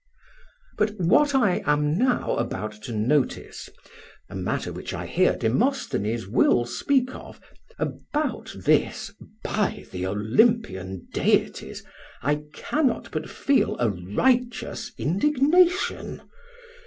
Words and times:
But 0.79 0.99
what 0.99 1.35
I 1.35 1.61
am 1.63 1.95
now 1.95 2.35
about 2.37 2.71
to 2.85 2.91
notice 2.91 3.69
a 4.31 4.35
matter 4.35 4.73
which 4.73 4.95
I 4.95 5.05
hear 5.05 5.35
Demosthenes 5.37 6.25
will 6.25 6.65
speak 6.65 7.13
of 7.13 7.39
about 7.77 8.51
this, 8.57 9.11
by 9.43 9.85
the 9.91 10.07
Olympian 10.07 11.07
deities, 11.13 11.83
I 12.23 12.45
cannot 12.51 13.11
but 13.11 13.29
feel 13.29 13.77
a 13.79 13.89
righteous 13.91 14.91
indignation. 14.97 16.23